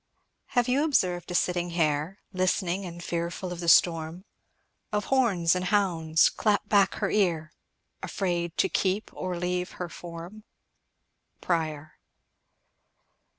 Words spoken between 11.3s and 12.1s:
Prior.